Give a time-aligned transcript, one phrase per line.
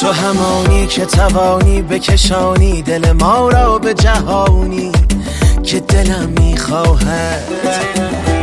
[0.00, 4.92] تو همانی که توانی بکشانی دل ما را به جهانی
[5.62, 7.42] که دلم می‌خواهد.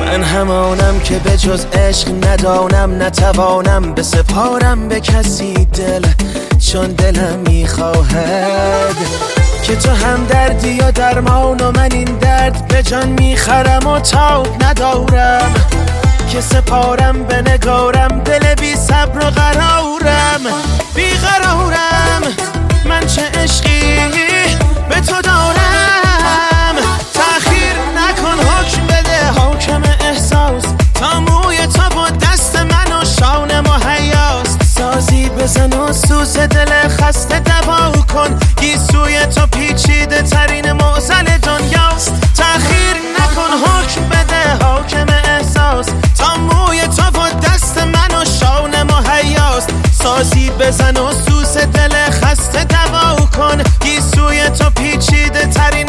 [0.05, 6.05] من همانم که به جز عشق ندانم نتوانم به سپارم به کسی دل
[6.59, 8.95] چون دلم می‌خواهد.
[9.63, 14.63] که تو هم دردی و درمان و من این درد به جان می‌خرم و تاب
[14.63, 15.53] ندارم.
[16.31, 20.41] که سپارم به نگارم دل بی صبر و قرارم.
[20.97, 22.21] بی قرارم
[22.85, 23.97] من چه عشقی
[24.89, 26.75] به تو دارم.
[27.13, 29.25] تأخیر نکن حکم بده.
[29.25, 30.63] حاکم احساس.
[30.93, 37.39] تا موی تو با دست من و شان مهیاست سازی بزن و سوس دل خسته
[37.39, 38.39] دوا کن.
[38.61, 42.13] گیسوی تو پیچیده ترین موزل دنیاست.
[42.37, 44.66] تأخیر نکن حکم بده.
[50.27, 53.63] سازی بزن و سوس دل خسته دوا کن.
[53.81, 55.87] گیسوی تو پیچیده ترین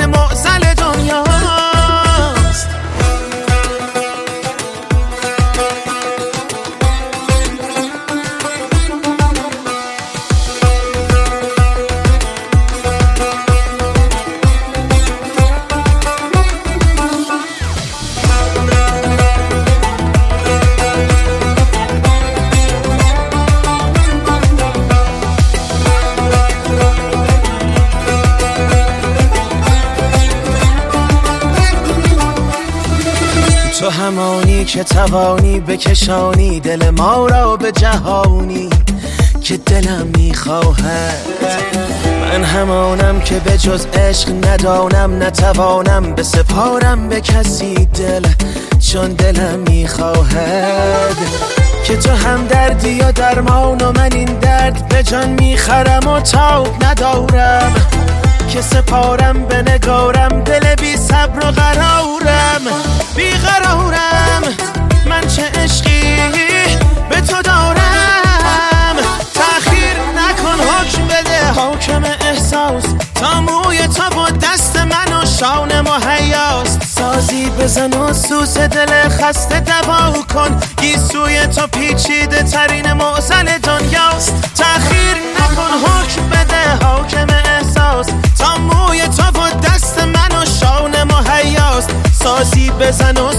[33.79, 38.71] تو همانی که توانی بکشانی دل ما را به جهانی
[39.43, 41.27] که دلم می‌خواهد.
[42.23, 48.27] من همانم که به جز عشق ندانم نتوانم به سپارم به کسی دل
[48.81, 51.17] چون دلم می‌خواهد.
[51.85, 56.85] که تو هم دردی و درمان و من این درد به جان می‌خرم و تاب
[56.85, 57.75] ندارم.
[58.51, 62.38] که سپارم به نگارم دل بی صبر و قرارم
[77.29, 80.61] سازی بزن و سوس دل خسته دوا کن.
[80.77, 84.35] گیسوی تو پیچیده ترین معزل دنیاست.
[84.55, 88.07] تأخیر نکن حکم بده حاکم احساس.
[88.39, 91.91] تا موی تو با دست من و شان مهیاست.
[92.23, 93.33] سازی بزن و